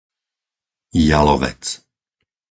[1.07, 1.63] Jalovec